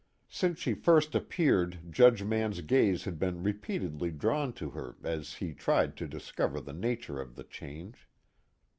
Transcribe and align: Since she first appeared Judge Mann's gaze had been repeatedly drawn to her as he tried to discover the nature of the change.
Since 0.31 0.57
she 0.57 0.73
first 0.73 1.13
appeared 1.13 1.77
Judge 1.91 2.23
Mann's 2.23 2.61
gaze 2.61 3.03
had 3.03 3.19
been 3.19 3.43
repeatedly 3.43 4.09
drawn 4.09 4.51
to 4.53 4.71
her 4.71 4.95
as 5.03 5.35
he 5.35 5.53
tried 5.53 5.95
to 5.97 6.07
discover 6.07 6.59
the 6.59 6.73
nature 6.73 7.21
of 7.21 7.35
the 7.35 7.43
change. 7.43 8.09